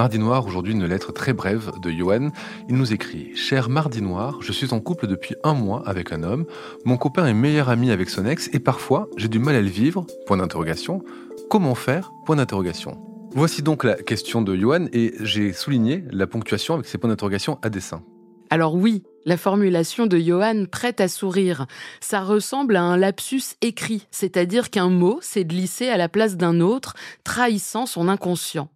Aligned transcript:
Mardi 0.00 0.18
Noir, 0.18 0.46
aujourd'hui 0.46 0.72
une 0.72 0.86
lettre 0.86 1.12
très 1.12 1.34
brève 1.34 1.72
de 1.82 1.90
Johan. 1.90 2.30
Il 2.70 2.76
nous 2.76 2.94
écrit 2.94 3.36
Cher 3.36 3.68
Mardi 3.68 4.00
Noir, 4.00 4.38
je 4.40 4.50
suis 4.50 4.72
en 4.72 4.80
couple 4.80 5.06
depuis 5.06 5.34
un 5.44 5.52
mois 5.52 5.82
avec 5.86 6.10
un 6.10 6.22
homme. 6.22 6.46
Mon 6.86 6.96
copain 6.96 7.26
est 7.26 7.34
meilleur 7.34 7.68
ami 7.68 7.90
avec 7.90 8.08
son 8.08 8.24
ex 8.24 8.48
et 8.54 8.60
parfois 8.60 9.10
j'ai 9.18 9.28
du 9.28 9.38
mal 9.38 9.56
à 9.56 9.60
le 9.60 9.68
vivre. 9.68 10.06
Point 10.26 10.38
d'interrogation. 10.38 11.04
Comment 11.50 11.74
faire? 11.74 12.12
Point 12.24 12.36
d'interrogation. 12.36 12.96
Voici 13.32 13.60
donc 13.60 13.84
la 13.84 13.92
question 13.92 14.40
de 14.40 14.56
Johan 14.56 14.86
et 14.94 15.12
j'ai 15.20 15.52
souligné 15.52 16.02
la 16.10 16.26
ponctuation 16.26 16.72
avec 16.72 16.86
ces 16.86 16.96
points 16.96 17.10
d'interrogation 17.10 17.58
à 17.60 17.68
dessein. 17.68 18.02
Alors 18.48 18.76
oui, 18.76 19.02
la 19.26 19.36
formulation 19.36 20.06
de 20.06 20.16
Johan 20.16 20.64
prête 20.64 21.02
à 21.02 21.08
sourire. 21.08 21.66
Ça 22.00 22.22
ressemble 22.22 22.76
à 22.76 22.82
un 22.82 22.96
lapsus 22.96 23.42
écrit, 23.60 24.06
c'est-à-dire 24.10 24.70
qu'un 24.70 24.88
mot 24.88 25.18
s'est 25.20 25.44
glissé 25.44 25.90
à 25.90 25.98
la 25.98 26.08
place 26.08 26.38
d'un 26.38 26.60
autre, 26.60 26.94
trahissant 27.22 27.84
son 27.84 28.08
inconscient. 28.08 28.70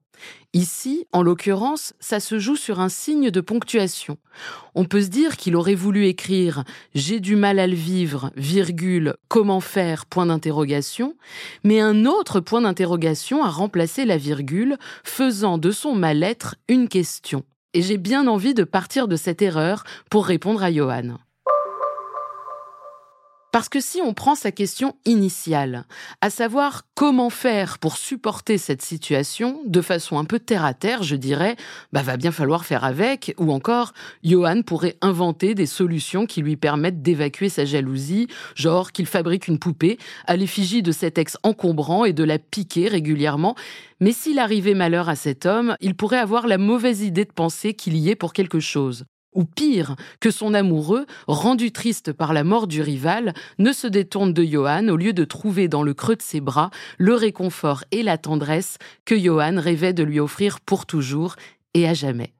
Ici, 0.52 1.06
en 1.12 1.22
l'occurrence, 1.22 1.94
ça 1.98 2.20
se 2.20 2.38
joue 2.38 2.56
sur 2.56 2.78
un 2.80 2.88
signe 2.88 3.30
de 3.30 3.40
ponctuation. 3.40 4.18
On 4.74 4.84
peut 4.84 5.02
se 5.02 5.08
dire 5.08 5.36
qu'il 5.36 5.56
aurait 5.56 5.74
voulu 5.74 6.06
écrire 6.06 6.64
j'ai 6.94 7.18
du 7.18 7.34
mal 7.34 7.58
à 7.58 7.66
le 7.66 7.74
vivre, 7.74 8.30
virgule, 8.36 9.16
comment 9.28 9.60
faire, 9.60 10.06
point 10.06 10.26
d'interrogation, 10.26 11.16
mais 11.64 11.80
un 11.80 12.04
autre 12.04 12.40
point 12.40 12.60
d'interrogation 12.60 13.44
a 13.44 13.50
remplacé 13.50 14.04
la 14.04 14.16
virgule, 14.16 14.76
faisant 15.02 15.58
de 15.58 15.72
son 15.72 15.94
mal-être 15.94 16.54
une 16.68 16.88
question. 16.88 17.42
Et 17.72 17.82
j'ai 17.82 17.98
bien 17.98 18.28
envie 18.28 18.54
de 18.54 18.64
partir 18.64 19.08
de 19.08 19.16
cette 19.16 19.42
erreur 19.42 19.82
pour 20.08 20.26
répondre 20.26 20.62
à 20.62 20.72
Johan. 20.72 21.18
Parce 23.54 23.68
que 23.68 23.78
si 23.78 24.00
on 24.02 24.14
prend 24.14 24.34
sa 24.34 24.50
question 24.50 24.96
initiale, 25.04 25.84
à 26.20 26.28
savoir 26.28 26.82
comment 26.96 27.30
faire 27.30 27.78
pour 27.78 27.98
supporter 27.98 28.58
cette 28.58 28.82
situation, 28.82 29.60
de 29.64 29.80
façon 29.80 30.18
un 30.18 30.24
peu 30.24 30.40
terre 30.40 30.64
à 30.64 30.74
terre, 30.74 31.04
je 31.04 31.14
dirais, 31.14 31.54
bah 31.92 32.02
va 32.02 32.16
bien 32.16 32.32
falloir 32.32 32.64
faire 32.64 32.82
avec, 32.82 33.32
ou 33.38 33.52
encore, 33.52 33.92
Johan 34.24 34.62
pourrait 34.62 34.96
inventer 35.02 35.54
des 35.54 35.66
solutions 35.66 36.26
qui 36.26 36.42
lui 36.42 36.56
permettent 36.56 37.00
d'évacuer 37.00 37.48
sa 37.48 37.64
jalousie, 37.64 38.26
genre 38.56 38.90
qu'il 38.90 39.06
fabrique 39.06 39.46
une 39.46 39.60
poupée 39.60 39.98
à 40.26 40.34
l'effigie 40.34 40.82
de 40.82 40.90
cet 40.90 41.16
ex 41.16 41.36
encombrant 41.44 42.04
et 42.04 42.12
de 42.12 42.24
la 42.24 42.40
piquer 42.40 42.88
régulièrement. 42.88 43.54
Mais 44.00 44.10
s'il 44.10 44.40
arrivait 44.40 44.74
malheur 44.74 45.08
à 45.08 45.14
cet 45.14 45.46
homme, 45.46 45.76
il 45.80 45.94
pourrait 45.94 46.18
avoir 46.18 46.48
la 46.48 46.58
mauvaise 46.58 47.02
idée 47.02 47.24
de 47.24 47.30
penser 47.32 47.74
qu'il 47.74 47.96
y 47.98 48.10
est 48.10 48.16
pour 48.16 48.32
quelque 48.32 48.58
chose 48.58 49.04
ou 49.34 49.44
pire, 49.44 49.96
que 50.20 50.30
son 50.30 50.54
amoureux, 50.54 51.06
rendu 51.26 51.72
triste 51.72 52.12
par 52.12 52.32
la 52.32 52.44
mort 52.44 52.66
du 52.66 52.80
rival, 52.80 53.34
ne 53.58 53.72
se 53.72 53.86
détourne 53.86 54.32
de 54.32 54.44
Johan 54.44 54.88
au 54.88 54.96
lieu 54.96 55.12
de 55.12 55.24
trouver 55.24 55.68
dans 55.68 55.82
le 55.82 55.94
creux 55.94 56.16
de 56.16 56.22
ses 56.22 56.40
bras 56.40 56.70
le 56.98 57.14
réconfort 57.14 57.84
et 57.90 58.02
la 58.02 58.18
tendresse 58.18 58.78
que 59.04 59.18
Johan 59.18 59.56
rêvait 59.58 59.92
de 59.92 60.02
lui 60.02 60.20
offrir 60.20 60.60
pour 60.60 60.86
toujours 60.86 61.36
et 61.74 61.88
à 61.88 61.94
jamais. 61.94 62.32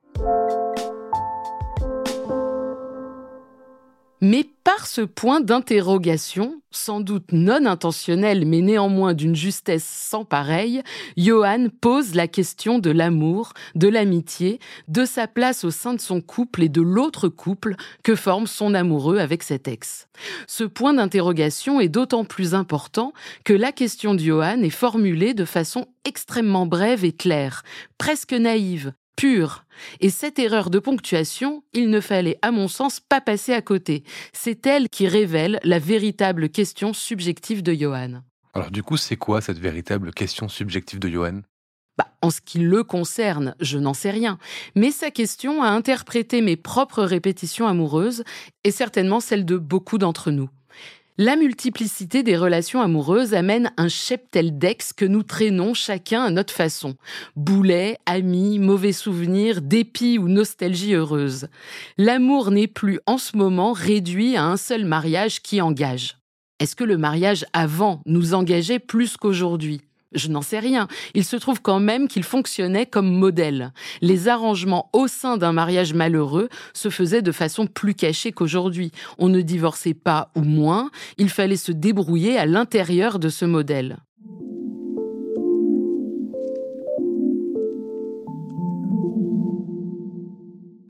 Mais 4.26 4.48
par 4.64 4.86
ce 4.86 5.02
point 5.02 5.42
d'interrogation, 5.42 6.62
sans 6.70 7.00
doute 7.00 7.32
non 7.32 7.66
intentionnel 7.66 8.46
mais 8.46 8.62
néanmoins 8.62 9.12
d'une 9.12 9.36
justesse 9.36 9.84
sans 9.84 10.24
pareille, 10.24 10.82
Johan 11.18 11.66
pose 11.82 12.14
la 12.14 12.26
question 12.26 12.78
de 12.78 12.90
l'amour, 12.90 13.52
de 13.74 13.86
l'amitié, 13.86 14.60
de 14.88 15.04
sa 15.04 15.26
place 15.26 15.62
au 15.64 15.70
sein 15.70 15.92
de 15.92 16.00
son 16.00 16.22
couple 16.22 16.62
et 16.62 16.70
de 16.70 16.80
l'autre 16.80 17.28
couple 17.28 17.74
que 18.02 18.14
forme 18.14 18.46
son 18.46 18.72
amoureux 18.72 19.18
avec 19.18 19.42
cet 19.42 19.68
ex. 19.68 20.08
Ce 20.46 20.64
point 20.64 20.94
d'interrogation 20.94 21.78
est 21.78 21.90
d'autant 21.90 22.24
plus 22.24 22.54
important 22.54 23.12
que 23.44 23.52
la 23.52 23.72
question 23.72 24.14
de 24.14 24.20
Johan 24.20 24.62
est 24.62 24.70
formulée 24.70 25.34
de 25.34 25.44
façon 25.44 25.86
extrêmement 26.06 26.64
brève 26.64 27.04
et 27.04 27.12
claire, 27.12 27.62
presque 27.98 28.32
naïve, 28.32 28.94
pure. 29.16 29.64
Et 30.00 30.10
cette 30.10 30.38
erreur 30.38 30.70
de 30.70 30.78
ponctuation, 30.78 31.62
il 31.72 31.90
ne 31.90 32.00
fallait 32.00 32.38
à 32.42 32.50
mon 32.50 32.68
sens 32.68 33.00
pas 33.00 33.20
passer 33.20 33.52
à 33.52 33.62
côté. 33.62 34.04
C'est 34.32 34.66
elle 34.66 34.88
qui 34.88 35.08
révèle 35.08 35.60
la 35.64 35.78
véritable 35.78 36.48
question 36.48 36.92
subjective 36.92 37.62
de 37.62 37.72
Johan. 37.72 38.22
Alors 38.54 38.70
du 38.70 38.82
coup, 38.82 38.96
c'est 38.96 39.16
quoi 39.16 39.40
cette 39.40 39.58
véritable 39.58 40.12
question 40.12 40.48
subjective 40.48 40.98
de 40.98 41.08
Johan? 41.08 41.40
Bah, 41.96 42.08
en 42.22 42.30
ce 42.30 42.40
qui 42.40 42.58
le 42.58 42.82
concerne, 42.82 43.54
je 43.60 43.78
n'en 43.78 43.94
sais 43.94 44.10
rien. 44.10 44.38
Mais 44.74 44.90
sa 44.90 45.10
question 45.10 45.62
a 45.62 45.68
interprété 45.68 46.40
mes 46.40 46.56
propres 46.56 47.04
répétitions 47.04 47.68
amoureuses 47.68 48.24
et 48.64 48.70
certainement 48.70 49.20
celles 49.20 49.44
de 49.44 49.56
beaucoup 49.56 49.98
d'entre 49.98 50.30
nous. 50.30 50.48
La 51.16 51.36
multiplicité 51.36 52.24
des 52.24 52.36
relations 52.36 52.80
amoureuses 52.80 53.34
amène 53.34 53.70
un 53.76 53.86
cheptel 53.86 54.58
d'ex 54.58 54.92
que 54.92 55.04
nous 55.04 55.22
traînons 55.22 55.72
chacun 55.72 56.24
à 56.24 56.30
notre 56.30 56.52
façon. 56.52 56.96
Boulets, 57.36 57.98
amis, 58.04 58.58
mauvais 58.58 58.90
souvenirs, 58.90 59.62
dépit 59.62 60.18
ou 60.18 60.26
nostalgie 60.26 60.94
heureuse. 60.94 61.46
L'amour 61.98 62.50
n'est 62.50 62.66
plus 62.66 62.98
en 63.06 63.16
ce 63.16 63.36
moment 63.36 63.72
réduit 63.72 64.34
à 64.34 64.44
un 64.44 64.56
seul 64.56 64.84
mariage 64.84 65.40
qui 65.40 65.60
engage. 65.60 66.18
Est-ce 66.58 66.74
que 66.74 66.82
le 66.82 66.98
mariage 66.98 67.46
avant 67.52 68.02
nous 68.06 68.34
engageait 68.34 68.80
plus 68.80 69.16
qu'aujourd'hui? 69.16 69.82
Je 70.14 70.28
n'en 70.28 70.42
sais 70.42 70.58
rien. 70.58 70.88
Il 71.14 71.24
se 71.24 71.36
trouve 71.36 71.60
quand 71.60 71.80
même 71.80 72.08
qu'il 72.08 72.22
fonctionnait 72.22 72.86
comme 72.86 73.10
modèle. 73.10 73.72
Les 74.00 74.28
arrangements 74.28 74.90
au 74.92 75.08
sein 75.08 75.36
d'un 75.36 75.52
mariage 75.52 75.94
malheureux 75.94 76.48
se 76.72 76.90
faisaient 76.90 77.22
de 77.22 77.32
façon 77.32 77.66
plus 77.66 77.94
cachée 77.94 78.32
qu'aujourd'hui. 78.32 78.92
On 79.18 79.28
ne 79.28 79.40
divorçait 79.40 79.94
pas 79.94 80.30
ou 80.34 80.42
moins, 80.42 80.90
il 81.18 81.30
fallait 81.30 81.56
se 81.56 81.72
débrouiller 81.72 82.38
à 82.38 82.46
l'intérieur 82.46 83.18
de 83.18 83.28
ce 83.28 83.44
modèle. 83.44 83.98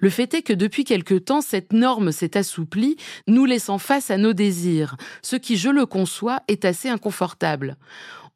Le 0.05 0.11
fait 0.11 0.35
est 0.35 0.43
que 0.43 0.53
depuis 0.53 0.85
quelque 0.85 1.15
temps, 1.15 1.41
cette 1.41 1.73
norme 1.73 2.13
s'est 2.13 2.37
assouplie, 2.37 2.97
nous 3.27 3.47
laissant 3.47 3.79
face 3.79 4.11
à 4.11 4.19
nos 4.19 4.35
désirs, 4.35 4.99
ce 5.23 5.35
qui, 5.35 5.57
je 5.57 5.71
le 5.71 5.87
conçois, 5.87 6.43
est 6.47 6.67
assez 6.67 6.91
inconfortable. 6.91 7.79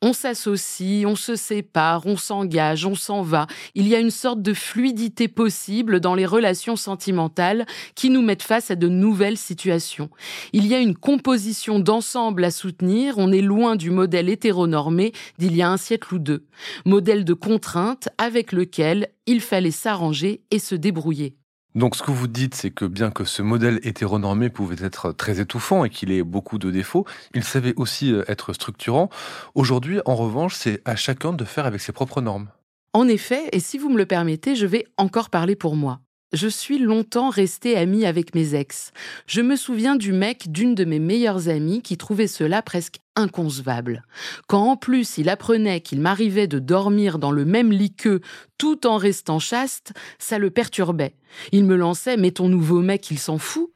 On 0.00 0.12
s'associe, 0.12 1.04
on 1.06 1.16
se 1.16 1.34
sépare, 1.34 2.06
on 2.06 2.16
s'engage, 2.16 2.86
on 2.86 2.94
s'en 2.94 3.22
va. 3.22 3.48
Il 3.74 3.88
y 3.88 3.96
a 3.96 3.98
une 3.98 4.12
sorte 4.12 4.40
de 4.40 4.54
fluidité 4.54 5.26
possible 5.26 5.98
dans 5.98 6.14
les 6.14 6.24
relations 6.24 6.76
sentimentales 6.76 7.66
qui 7.96 8.08
nous 8.08 8.22
mettent 8.22 8.44
face 8.44 8.70
à 8.70 8.76
de 8.76 8.88
nouvelles 8.88 9.36
situations. 9.36 10.08
Il 10.52 10.68
y 10.68 10.74
a 10.76 10.78
une 10.78 10.96
composition 10.96 11.80
d'ensemble 11.80 12.44
à 12.44 12.52
soutenir, 12.52 13.18
on 13.18 13.32
est 13.32 13.42
loin 13.42 13.74
du 13.74 13.90
modèle 13.90 14.28
hétéronormé 14.28 15.12
d'il 15.38 15.56
y 15.56 15.62
a 15.62 15.68
un 15.68 15.76
siècle 15.76 16.14
ou 16.14 16.18
deux. 16.20 16.46
Modèle 16.84 17.24
de 17.24 17.34
contrainte 17.34 18.08
avec 18.18 18.52
lequel 18.52 19.08
il 19.26 19.40
fallait 19.40 19.72
s'arranger 19.72 20.42
et 20.52 20.60
se 20.60 20.76
débrouiller. 20.76 21.34
Donc 21.78 21.94
ce 21.94 22.02
que 22.02 22.10
vous 22.10 22.26
dites, 22.26 22.56
c'est 22.56 22.72
que 22.72 22.84
bien 22.84 23.12
que 23.12 23.22
ce 23.22 23.40
modèle 23.40 23.78
hétéronormé 23.84 24.50
pouvait 24.50 24.84
être 24.84 25.12
très 25.12 25.38
étouffant 25.38 25.84
et 25.84 25.90
qu'il 25.90 26.10
ait 26.10 26.24
beaucoup 26.24 26.58
de 26.58 26.72
défauts, 26.72 27.06
il 27.34 27.44
savait 27.44 27.72
aussi 27.76 28.12
euh, 28.12 28.24
être 28.26 28.52
structurant. 28.52 29.10
Aujourd'hui, 29.54 30.00
en 30.04 30.16
revanche, 30.16 30.56
c'est 30.56 30.82
à 30.84 30.96
chacun 30.96 31.32
de 31.32 31.44
faire 31.44 31.66
avec 31.66 31.80
ses 31.80 31.92
propres 31.92 32.20
normes. 32.20 32.48
En 32.94 33.06
effet, 33.06 33.48
et 33.52 33.60
si 33.60 33.78
vous 33.78 33.90
me 33.90 33.96
le 33.96 34.06
permettez, 34.06 34.56
je 34.56 34.66
vais 34.66 34.86
encore 34.96 35.30
parler 35.30 35.54
pour 35.54 35.76
moi. 35.76 36.00
Je 36.34 36.48
suis 36.48 36.78
longtemps 36.78 37.30
restée 37.30 37.76
amie 37.78 38.04
avec 38.04 38.34
mes 38.34 38.54
ex. 38.54 38.92
Je 39.26 39.40
me 39.40 39.56
souviens 39.56 39.96
du 39.96 40.12
mec 40.12 40.52
d'une 40.52 40.74
de 40.74 40.84
mes 40.84 40.98
meilleures 40.98 41.48
amies 41.48 41.80
qui 41.80 41.96
trouvait 41.96 42.26
cela 42.26 42.60
presque 42.60 42.98
inconcevable. 43.16 44.04
Quand 44.46 44.62
en 44.62 44.76
plus 44.76 45.16
il 45.16 45.30
apprenait 45.30 45.80
qu'il 45.80 46.02
m'arrivait 46.02 46.46
de 46.46 46.58
dormir 46.58 47.18
dans 47.18 47.30
le 47.30 47.46
même 47.46 47.72
lit 47.72 47.94
qu'eux 47.94 48.20
tout 48.58 48.86
en 48.86 48.98
restant 48.98 49.38
chaste, 49.38 49.94
ça 50.18 50.38
le 50.38 50.50
perturbait. 50.50 51.14
Il 51.52 51.64
me 51.64 51.76
lançait 51.76 52.18
Mais 52.18 52.32
ton 52.32 52.50
nouveau 52.50 52.82
mec, 52.82 53.10
il 53.10 53.18
s'en 53.18 53.38
fout 53.38 53.70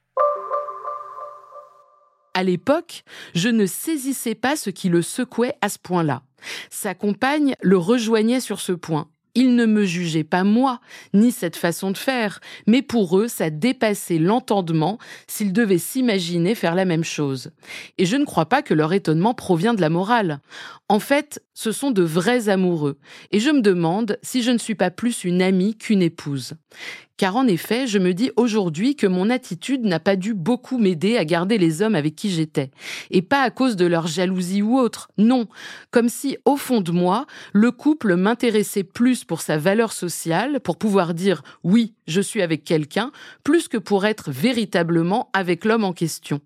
à 2.35 2.43
l'époque, 2.45 3.05
je 3.35 3.51
ne 3.51 3.67
saisissais 3.67 4.35
pas 4.35 4.57
ce 4.57 4.71
qui 4.71 4.89
le 4.89 5.03
secouait 5.03 5.55
à 5.61 5.69
ce 5.69 5.79
point-là. 5.79 6.23
Sa 6.71 6.95
compagne 6.95 7.55
le 7.61 7.77
rejoignait 7.77 8.41
sur 8.41 8.59
ce 8.61 8.73
point. 8.73 9.12
Ils 9.35 9.55
ne 9.57 9.65
me 9.65 9.85
jugeaient 9.85 10.25
pas 10.25 10.45
moi, 10.45 10.81
ni 11.15 11.33
cette 11.33 11.57
façon 11.57 11.91
de 11.91 11.97
faire, 11.97 12.41
mais 12.67 12.83
pour 12.83 13.19
eux, 13.19 13.29
ça 13.29 13.49
dépassait 13.49 14.19
l'entendement 14.19 14.99
s'ils 15.27 15.55
devaient 15.55 15.79
s'imaginer 15.79 16.55
faire 16.55 16.75
la 16.75 16.85
même 16.85 17.05
chose. 17.05 17.51
Et 17.97 18.05
je 18.05 18.17
ne 18.17 18.27
crois 18.27 18.47
pas 18.47 18.61
que 18.63 18.75
leur 18.75 18.93
étonnement 18.93 19.33
provient 19.33 19.73
de 19.73 19.81
la 19.81 19.89
morale. 19.89 20.41
En 20.89 20.99
fait, 20.99 21.43
ce 21.55 21.73
sont 21.73 21.91
de 21.91 22.03
vrais 22.03 22.51
amoureux, 22.51 22.99
et 23.31 23.41
je 23.41 23.51
me 23.51 23.63
demande 23.63 24.19
si 24.23 24.43
je 24.43 24.51
ne 24.51 24.59
suis 24.59 24.75
pas 24.75 24.91
plus 24.91 25.25
une 25.25 25.41
amie 25.41 25.77
qu'une 25.77 26.03
épouse. 26.03 26.55
Car 27.23 27.37
en 27.37 27.47
effet, 27.47 27.87
je 27.87 28.01
me 28.01 28.15
dis 28.15 28.33
aujourd'hui 28.35 28.97
que 28.97 29.07
mon 29.07 29.31
attitude 29.31 29.85
n'a 29.85 30.01
pas 30.01 30.17
dû 30.17 30.35
beaucoup 30.35 30.77
m'aider 30.77 31.17
à 31.17 31.25
garder 31.25 31.57
les 31.57 31.81
hommes 31.81 31.95
avec 31.95 32.17
qui 32.17 32.33
j'étais, 32.33 32.73
et 33.13 33.23
pas 33.23 33.43
à 33.43 33.51
cause 33.51 33.77
de 33.77 33.87
leur 33.87 34.09
jalousie 34.09 34.61
ou 34.61 34.77
autre, 34.77 35.09
non, 35.19 35.47
comme 35.93 36.09
si 36.09 36.37
au 36.45 36.57
fond 36.57 36.81
de 36.81 36.91
moi, 36.91 37.27
le 37.53 37.71
couple 37.71 38.17
m'intéressait 38.17 38.83
plus 38.83 39.23
pour 39.23 39.41
sa 39.41 39.57
valeur 39.57 39.93
sociale, 39.93 40.59
pour 40.59 40.79
pouvoir 40.79 41.15
dire 41.15 41.45
oui, 41.63 41.95
je 42.09 42.21
suis 42.21 42.43
avec 42.43 42.65
quelqu'un, 42.65 43.13
plus 43.45 43.69
que 43.69 43.79
pour 43.79 44.05
être 44.05 44.33
véritablement 44.33 45.31
avec 45.33 45.65
l'homme 45.65 45.85
en 45.85 45.93
question. 45.93 46.41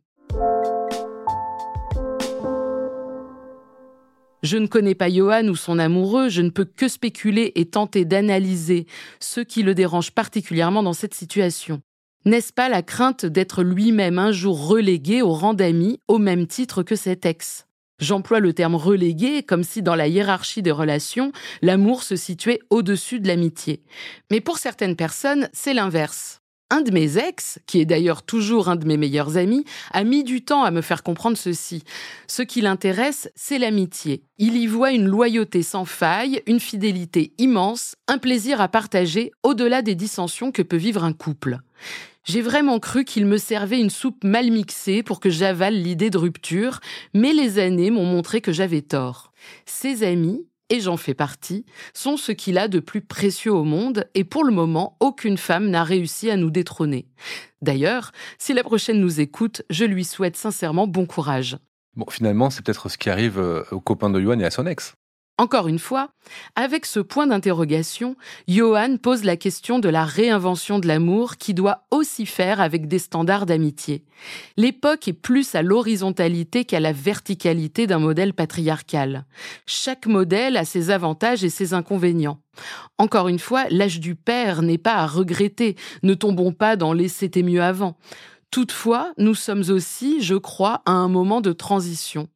Je 4.46 4.58
ne 4.58 4.68
connais 4.68 4.94
pas 4.94 5.10
Johan 5.10 5.48
ou 5.48 5.56
son 5.56 5.76
amoureux, 5.76 6.28
je 6.28 6.40
ne 6.40 6.50
peux 6.50 6.64
que 6.64 6.86
spéculer 6.86 7.50
et 7.56 7.64
tenter 7.64 8.04
d'analyser 8.04 8.86
ce 9.18 9.40
qui 9.40 9.64
le 9.64 9.74
dérange 9.74 10.12
particulièrement 10.12 10.84
dans 10.84 10.92
cette 10.92 11.14
situation. 11.14 11.80
N'est-ce 12.26 12.52
pas 12.52 12.68
la 12.68 12.82
crainte 12.82 13.26
d'être 13.26 13.64
lui-même 13.64 14.20
un 14.20 14.30
jour 14.30 14.68
relégué 14.68 15.20
au 15.20 15.32
rang 15.32 15.52
d'ami 15.52 15.98
au 16.06 16.18
même 16.18 16.46
titre 16.46 16.84
que 16.84 16.94
cet 16.94 17.26
ex? 17.26 17.66
J'emploie 17.98 18.38
le 18.38 18.52
terme 18.52 18.76
relégué 18.76 19.42
comme 19.42 19.64
si 19.64 19.82
dans 19.82 19.96
la 19.96 20.06
hiérarchie 20.06 20.62
des 20.62 20.70
relations, 20.70 21.32
l'amour 21.60 22.04
se 22.04 22.14
situait 22.14 22.60
au-dessus 22.70 23.18
de 23.18 23.26
l'amitié. 23.26 23.82
Mais 24.30 24.40
pour 24.40 24.58
certaines 24.58 24.94
personnes, 24.94 25.48
c'est 25.54 25.74
l'inverse. 25.74 26.40
Un 26.68 26.80
de 26.80 26.90
mes 26.90 27.16
ex, 27.16 27.60
qui 27.66 27.80
est 27.80 27.84
d'ailleurs 27.84 28.24
toujours 28.24 28.68
un 28.68 28.74
de 28.74 28.86
mes 28.86 28.96
meilleurs 28.96 29.36
amis, 29.36 29.64
a 29.92 30.02
mis 30.02 30.24
du 30.24 30.44
temps 30.44 30.64
à 30.64 30.72
me 30.72 30.80
faire 30.80 31.04
comprendre 31.04 31.36
ceci. 31.36 31.84
Ce 32.26 32.42
qui 32.42 32.60
l'intéresse, 32.60 33.30
c'est 33.36 33.58
l'amitié. 33.58 34.24
Il 34.38 34.56
y 34.56 34.66
voit 34.66 34.90
une 34.90 35.06
loyauté 35.06 35.62
sans 35.62 35.84
faille, 35.84 36.42
une 36.46 36.58
fidélité 36.58 37.32
immense, 37.38 37.94
un 38.08 38.18
plaisir 38.18 38.60
à 38.60 38.66
partager 38.66 39.30
au-delà 39.44 39.80
des 39.80 39.94
dissensions 39.94 40.50
que 40.50 40.62
peut 40.62 40.76
vivre 40.76 41.04
un 41.04 41.12
couple. 41.12 41.58
J'ai 42.24 42.42
vraiment 42.42 42.80
cru 42.80 43.04
qu'il 43.04 43.26
me 43.26 43.38
servait 43.38 43.80
une 43.80 43.90
soupe 43.90 44.24
mal 44.24 44.50
mixée 44.50 45.04
pour 45.04 45.20
que 45.20 45.30
j'avale 45.30 45.74
l'idée 45.74 46.10
de 46.10 46.18
rupture, 46.18 46.80
mais 47.14 47.32
les 47.32 47.60
années 47.60 47.92
m'ont 47.92 48.04
montré 48.04 48.40
que 48.40 48.50
j'avais 48.50 48.82
tort. 48.82 49.32
Ses 49.66 50.02
amis, 50.02 50.44
et 50.70 50.80
j'en 50.80 50.96
fais 50.96 51.14
partie, 51.14 51.64
sont 51.94 52.16
ce 52.16 52.32
qu'il 52.32 52.58
a 52.58 52.68
de 52.68 52.80
plus 52.80 53.00
précieux 53.00 53.52
au 53.52 53.64
monde, 53.64 54.08
et 54.14 54.24
pour 54.24 54.44
le 54.44 54.52
moment, 54.52 54.96
aucune 55.00 55.38
femme 55.38 55.68
n'a 55.70 55.84
réussi 55.84 56.30
à 56.30 56.36
nous 56.36 56.50
détrôner. 56.50 57.06
D'ailleurs, 57.62 58.12
si 58.38 58.52
la 58.52 58.62
prochaine 58.62 59.00
nous 59.00 59.20
écoute, 59.20 59.62
je 59.70 59.84
lui 59.84 60.04
souhaite 60.04 60.36
sincèrement 60.36 60.86
bon 60.86 61.06
courage. 61.06 61.56
Bon, 61.94 62.06
finalement, 62.10 62.50
c'est 62.50 62.64
peut-être 62.64 62.88
ce 62.88 62.98
qui 62.98 63.08
arrive 63.08 63.38
euh, 63.38 63.64
aux 63.70 63.80
copains 63.80 64.10
de 64.10 64.20
Yuan 64.20 64.40
et 64.40 64.44
à 64.44 64.50
son 64.50 64.66
ex. 64.66 64.94
Encore 65.38 65.68
une 65.68 65.78
fois, 65.78 66.08
avec 66.54 66.86
ce 66.86 66.98
point 66.98 67.26
d'interrogation, 67.26 68.16
Johan 68.48 68.96
pose 68.96 69.22
la 69.22 69.36
question 69.36 69.78
de 69.78 69.90
la 69.90 70.06
réinvention 70.06 70.78
de 70.78 70.88
l'amour 70.88 71.36
qui 71.36 71.52
doit 71.52 71.84
aussi 71.90 72.24
faire 72.24 72.58
avec 72.58 72.88
des 72.88 72.98
standards 72.98 73.44
d'amitié. 73.44 74.02
L'époque 74.56 75.08
est 75.08 75.12
plus 75.12 75.54
à 75.54 75.60
l'horizontalité 75.60 76.64
qu'à 76.64 76.80
la 76.80 76.92
verticalité 76.92 77.86
d'un 77.86 77.98
modèle 77.98 78.32
patriarcal. 78.32 79.26
Chaque 79.66 80.06
modèle 80.06 80.56
a 80.56 80.64
ses 80.64 80.90
avantages 80.90 81.44
et 81.44 81.50
ses 81.50 81.74
inconvénients. 81.74 82.40
Encore 82.96 83.28
une 83.28 83.38
fois, 83.38 83.66
l'âge 83.68 84.00
du 84.00 84.14
père 84.14 84.62
n'est 84.62 84.78
pas 84.78 84.94
à 84.94 85.06
regretter, 85.06 85.76
ne 86.02 86.14
tombons 86.14 86.52
pas 86.52 86.76
dans 86.76 86.94
les 86.94 87.08
c'était 87.08 87.42
mieux 87.42 87.62
avant. 87.62 87.98
Toutefois, 88.50 89.12
nous 89.18 89.34
sommes 89.34 89.64
aussi, 89.68 90.22
je 90.22 90.34
crois, 90.34 90.80
à 90.86 90.92
un 90.92 91.08
moment 91.08 91.42
de 91.42 91.52
transition. 91.52 92.28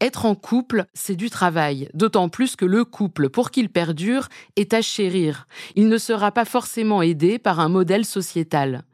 Être 0.00 0.26
en 0.26 0.34
couple, 0.34 0.86
c'est 0.94 1.16
du 1.16 1.30
travail, 1.30 1.88
d'autant 1.94 2.28
plus 2.28 2.56
que 2.56 2.64
le 2.64 2.84
couple, 2.84 3.28
pour 3.28 3.50
qu'il 3.50 3.68
perdure, 3.68 4.28
est 4.56 4.74
à 4.74 4.82
chérir. 4.82 5.46
Il 5.76 5.88
ne 5.88 5.98
sera 5.98 6.32
pas 6.32 6.44
forcément 6.44 7.02
aidé 7.02 7.38
par 7.38 7.60
un 7.60 7.68
modèle 7.68 8.04
sociétal. 8.04 8.84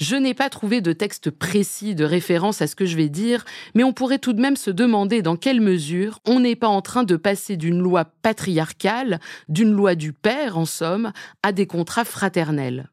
Je 0.00 0.16
n'ai 0.16 0.32
pas 0.32 0.48
trouvé 0.48 0.80
de 0.80 0.94
texte 0.94 1.30
précis 1.30 1.94
de 1.94 2.04
référence 2.04 2.62
à 2.62 2.66
ce 2.66 2.74
que 2.74 2.86
je 2.86 2.96
vais 2.96 3.10
dire, 3.10 3.44
mais 3.74 3.84
on 3.84 3.92
pourrait 3.92 4.18
tout 4.18 4.32
de 4.32 4.40
même 4.40 4.56
se 4.56 4.70
demander 4.70 5.20
dans 5.20 5.36
quelle 5.36 5.60
mesure 5.60 6.20
on 6.26 6.40
n'est 6.40 6.56
pas 6.56 6.68
en 6.68 6.80
train 6.80 7.04
de 7.04 7.16
passer 7.16 7.58
d'une 7.58 7.78
loi 7.78 8.06
patriarcale, 8.06 9.20
d'une 9.50 9.72
loi 9.72 9.94
du 9.94 10.14
père 10.14 10.56
en 10.56 10.64
somme, 10.64 11.12
à 11.42 11.52
des 11.52 11.66
contrats 11.66 12.06
fraternels. 12.06 12.88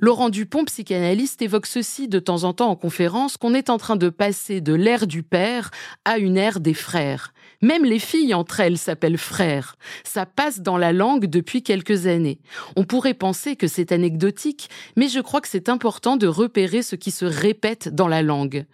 Laurent 0.00 0.28
Dupont, 0.28 0.64
psychanalyste, 0.64 1.42
évoque 1.42 1.66
ceci 1.66 2.06
de 2.06 2.20
temps 2.20 2.44
en 2.44 2.52
temps 2.52 2.70
en 2.70 2.76
conférence 2.76 3.36
qu'on 3.36 3.54
est 3.54 3.68
en 3.68 3.78
train 3.78 3.96
de 3.96 4.08
passer 4.08 4.60
de 4.60 4.72
l'ère 4.72 5.08
du 5.08 5.24
père 5.24 5.70
à 6.04 6.18
une 6.18 6.36
ère 6.36 6.60
des 6.60 6.74
frères. 6.74 7.32
Même 7.62 7.84
les 7.84 7.98
filles 7.98 8.34
entre 8.34 8.60
elles 8.60 8.78
s'appellent 8.78 9.18
frères. 9.18 9.76
Ça 10.04 10.24
passe 10.24 10.60
dans 10.60 10.76
la 10.76 10.92
langue 10.92 11.26
depuis 11.26 11.64
quelques 11.64 12.06
années. 12.06 12.38
On 12.76 12.84
pourrait 12.84 13.14
penser 13.14 13.56
que 13.56 13.66
c'est 13.66 13.90
anecdotique, 13.90 14.70
mais 14.96 15.08
je 15.08 15.18
crois 15.18 15.40
que 15.40 15.48
c'est 15.48 15.68
important 15.68 16.16
de 16.16 16.28
repérer 16.28 16.82
ce 16.82 16.94
qui 16.94 17.10
se 17.10 17.24
répète 17.24 17.88
dans 17.88 18.08
la 18.08 18.22
langue. 18.22 18.66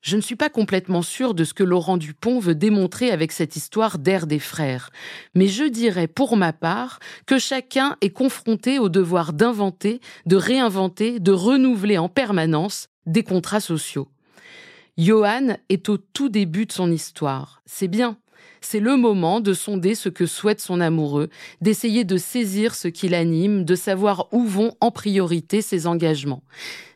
Je 0.00 0.16
ne 0.16 0.20
suis 0.20 0.36
pas 0.36 0.48
complètement 0.48 1.02
sûre 1.02 1.34
de 1.34 1.44
ce 1.44 1.54
que 1.54 1.64
Laurent 1.64 1.96
Dupont 1.96 2.38
veut 2.38 2.54
démontrer 2.54 3.10
avec 3.10 3.32
cette 3.32 3.56
histoire 3.56 3.98
d'ère 3.98 4.26
des 4.26 4.38
frères, 4.38 4.90
mais 5.34 5.48
je 5.48 5.64
dirais 5.64 6.06
pour 6.06 6.36
ma 6.36 6.52
part 6.52 7.00
que 7.26 7.38
chacun 7.38 7.96
est 8.00 8.10
confronté 8.10 8.78
au 8.78 8.88
devoir 8.88 9.32
d'inventer, 9.32 10.00
de 10.26 10.36
réinventer, 10.36 11.18
de 11.18 11.32
renouveler 11.32 11.98
en 11.98 12.08
permanence 12.08 12.88
des 13.06 13.24
contrats 13.24 13.60
sociaux. 13.60 14.08
Johan 14.98 15.56
est 15.68 15.88
au 15.88 15.96
tout 15.96 16.28
début 16.28 16.66
de 16.66 16.72
son 16.72 16.90
histoire. 16.90 17.62
C'est 17.66 17.88
bien, 17.88 18.16
c'est 18.60 18.80
le 18.80 18.96
moment 18.96 19.40
de 19.40 19.52
sonder 19.52 19.94
ce 19.94 20.08
que 20.08 20.26
souhaite 20.26 20.60
son 20.60 20.80
amoureux, 20.80 21.28
d'essayer 21.60 22.04
de 22.04 22.16
saisir 22.16 22.74
ce 22.74 22.88
qui 22.88 23.08
l'anime, 23.08 23.64
de 23.64 23.74
savoir 23.74 24.28
où 24.32 24.44
vont 24.44 24.74
en 24.80 24.90
priorité 24.90 25.62
ses 25.62 25.86
engagements. 25.86 26.42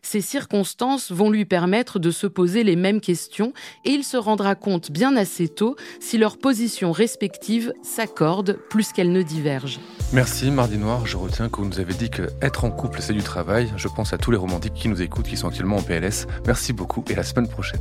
Ces 0.05 0.21
circonstances 0.21 1.13
vont 1.13 1.31
lui 1.31 1.45
permettre 1.45 2.01
de 2.01 2.11
se 2.11 2.27
poser 2.27 2.65
les 2.65 2.75
mêmes 2.75 3.01
questions 3.01 3.53
et 3.85 3.91
il 3.91 4.03
se 4.03 4.17
rendra 4.17 4.57
compte 4.57 4.91
bien 4.91 5.17
assez 5.17 5.49
tôt 5.49 5.77
si 6.01 6.19
leurs 6.19 6.39
positions 6.39 6.91
respectives 6.91 7.73
s'accordent 7.83 8.59
plus 8.69 8.93
qu'elles 8.93 9.13
ne 9.13 9.23
divergent. 9.23 9.81
Merci 10.13 10.51
Mardi 10.51 10.77
Noir, 10.77 11.07
je 11.07 11.17
retiens 11.17 11.49
que 11.49 11.59
vous 11.59 11.67
nous 11.67 11.79
avez 11.79 11.95
dit 11.95 12.11
que 12.11 12.23
être 12.43 12.65
en 12.65 12.71
couple 12.71 13.01
c'est 13.01 13.13
du 13.13 13.23
travail. 13.23 13.73
Je 13.77 13.89
pense 13.89 14.13
à 14.13 14.19
tous 14.19 14.33
les 14.33 14.37
romantiques 14.37 14.75
qui 14.75 14.89
nous 14.89 15.01
écoutent, 15.01 15.29
qui 15.29 15.37
sont 15.37 15.49
actuellement 15.49 15.77
en 15.77 15.83
PLS. 15.83 16.27
Merci 16.47 16.73
beaucoup 16.73 17.05
et 17.09 17.13
à 17.13 17.17
la 17.17 17.23
semaine 17.23 17.49
prochaine. 17.49 17.81